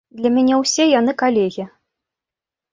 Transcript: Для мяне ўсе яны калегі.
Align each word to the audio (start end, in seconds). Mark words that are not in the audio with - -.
Для 0.19 0.29
мяне 0.37 0.55
ўсе 0.61 0.87
яны 0.99 1.15
калегі. 1.21 1.69